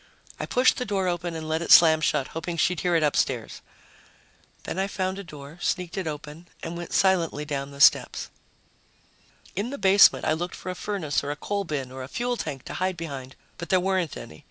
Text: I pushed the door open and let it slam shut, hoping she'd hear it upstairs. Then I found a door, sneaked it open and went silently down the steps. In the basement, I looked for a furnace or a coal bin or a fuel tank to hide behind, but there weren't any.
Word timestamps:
I 0.39 0.47
pushed 0.47 0.77
the 0.77 0.83
door 0.85 1.07
open 1.07 1.35
and 1.35 1.47
let 1.47 1.61
it 1.61 1.69
slam 1.71 2.01
shut, 2.01 2.29
hoping 2.29 2.57
she'd 2.57 2.79
hear 2.79 2.95
it 2.95 3.03
upstairs. 3.03 3.61
Then 4.63 4.79
I 4.79 4.87
found 4.87 5.19
a 5.19 5.23
door, 5.23 5.59
sneaked 5.61 5.95
it 5.95 6.07
open 6.07 6.47
and 6.63 6.75
went 6.75 6.91
silently 6.91 7.45
down 7.45 7.69
the 7.69 7.79
steps. 7.79 8.31
In 9.55 9.69
the 9.69 9.77
basement, 9.77 10.25
I 10.25 10.33
looked 10.33 10.55
for 10.55 10.71
a 10.71 10.75
furnace 10.75 11.23
or 11.23 11.29
a 11.29 11.35
coal 11.35 11.65
bin 11.65 11.91
or 11.91 12.01
a 12.01 12.07
fuel 12.07 12.35
tank 12.35 12.63
to 12.63 12.73
hide 12.73 12.97
behind, 12.97 13.35
but 13.59 13.69
there 13.69 13.79
weren't 13.79 14.17
any. 14.17 14.39